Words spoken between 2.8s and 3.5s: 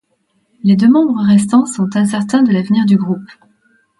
du groupe.